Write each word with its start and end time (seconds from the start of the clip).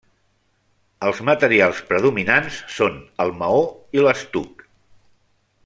Els 1.09 1.19
materials 1.29 1.83
predominants 1.91 2.57
són 2.77 2.97
el 3.25 3.35
maó 3.43 3.61
i 3.99 4.05
l'estuc. 4.07 4.65